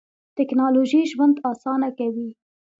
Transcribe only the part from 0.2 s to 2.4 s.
تکنالوژي ژوند آسانه کوي.